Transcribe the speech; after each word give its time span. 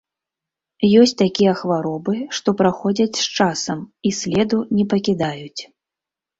Ёсць 1.01 1.13
такія 1.23 1.53
хваробы, 1.59 2.15
што 2.39 2.49
праходзяць 2.63 3.09
з 3.21 3.25
часам 3.39 3.79
і 4.09 4.17
следу 4.23 4.57
не 4.81 4.91
пакідаюць. 4.97 5.61